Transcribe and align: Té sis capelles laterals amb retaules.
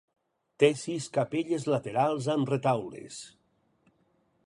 Té 0.63 0.69
sis 0.83 1.09
capelles 1.17 1.67
laterals 1.73 2.31
amb 2.37 2.53
retaules. 2.55 3.21